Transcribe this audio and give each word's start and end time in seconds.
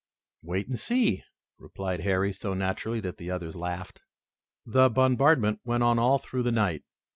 "Wait 0.41 0.67
and 0.67 0.79
see," 0.79 1.23
replied 1.59 1.99
Harry 1.99 2.33
so 2.33 2.55
naturally 2.55 2.99
that 2.99 3.17
the 3.17 3.29
others 3.29 3.55
laughed. 3.55 4.01
The 4.65 4.89
bombardment 4.89 5.59
went 5.63 5.83
on 5.83 5.99
all 5.99 6.17
through 6.17 6.41
the 6.41 6.51
night. 6.51 6.81